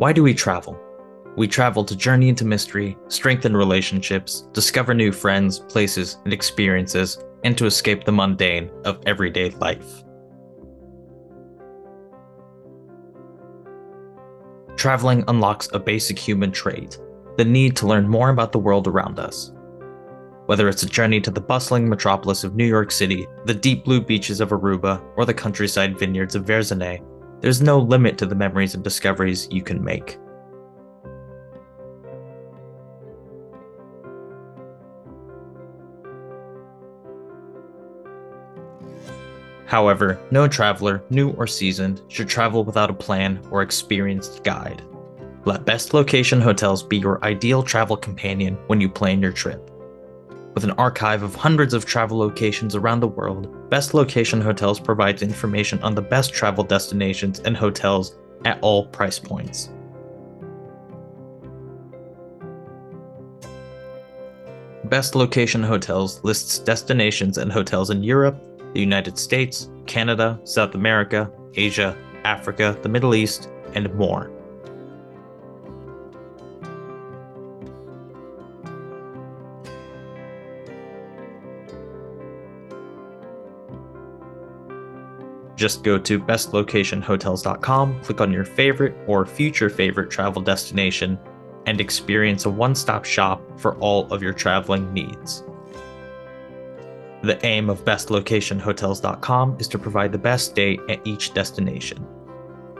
[0.00, 0.80] Why do we travel?
[1.36, 7.58] We travel to journey into mystery, strengthen relationships, discover new friends, places, and experiences, and
[7.58, 10.02] to escape the mundane of everyday life.
[14.76, 16.98] Traveling unlocks a basic human trait
[17.36, 19.52] the need to learn more about the world around us.
[20.46, 24.00] Whether it's a journey to the bustling metropolis of New York City, the deep blue
[24.00, 27.02] beaches of Aruba, or the countryside vineyards of Verzenay,
[27.40, 30.18] there's no limit to the memories and discoveries you can make.
[39.66, 44.82] However, no traveler, new or seasoned, should travel without a plan or experienced guide.
[45.44, 49.69] Let Best Location Hotels be your ideal travel companion when you plan your trip.
[50.54, 55.22] With an archive of hundreds of travel locations around the world, Best Location Hotels provides
[55.22, 59.70] information on the best travel destinations and hotels at all price points.
[64.84, 68.36] Best Location Hotels lists destinations and hotels in Europe,
[68.74, 74.32] the United States, Canada, South America, Asia, Africa, the Middle East, and more.
[85.60, 91.18] Just go to bestlocationhotels.com, click on your favorite or future favorite travel destination,
[91.66, 95.44] and experience a one stop shop for all of your traveling needs.
[97.22, 102.06] The aim of bestlocationhotels.com is to provide the best stay at each destination.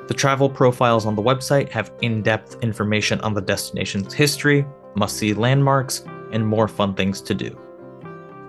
[0.08, 4.64] The travel profiles on the website have in depth information on the destination's history,
[4.94, 7.60] must see landmarks, and more fun things to do.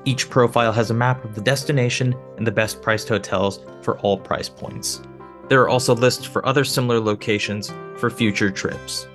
[0.03, 4.17] Each profile has a map of the destination and the best priced hotels for all
[4.17, 5.02] price points.
[5.47, 9.07] There are also lists for other similar locations for future trips.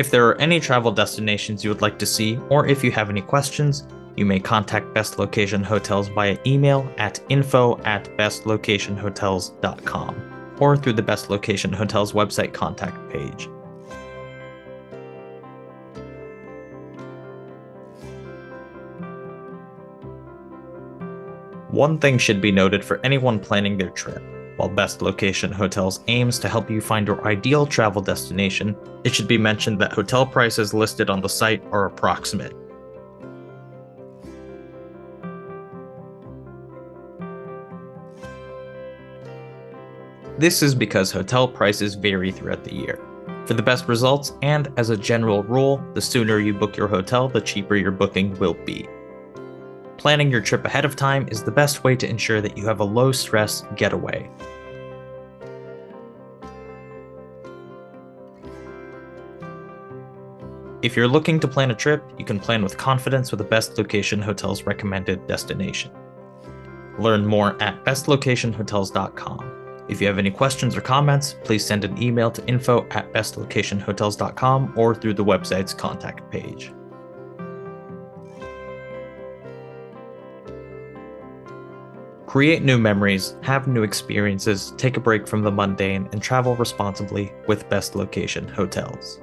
[0.00, 3.10] If there are any travel destinations you would like to see, or if you have
[3.10, 10.78] any questions, you may contact Best Location Hotels via email at info at bestlocationhotels.com or
[10.78, 13.46] through the Best Location Hotels website contact page.
[21.68, 24.22] One thing should be noted for anyone planning their trip.
[24.60, 29.26] While Best Location Hotels aims to help you find your ideal travel destination, it should
[29.26, 32.54] be mentioned that hotel prices listed on the site are approximate.
[40.36, 43.00] This is because hotel prices vary throughout the year.
[43.46, 47.30] For the best results, and as a general rule, the sooner you book your hotel,
[47.30, 48.86] the cheaper your booking will be.
[50.00, 52.80] Planning your trip ahead of time is the best way to ensure that you have
[52.80, 54.30] a low stress getaway.
[60.80, 63.76] If you're looking to plan a trip, you can plan with confidence with the Best
[63.76, 65.92] Location Hotels recommended destination.
[66.98, 69.84] Learn more at bestlocationhotels.com.
[69.90, 74.72] If you have any questions or comments, please send an email to info at bestlocationhotels.com
[74.78, 76.72] or through the website's contact page.
[82.30, 87.32] Create new memories, have new experiences, take a break from the mundane, and travel responsibly
[87.48, 89.20] with Best Location Hotels.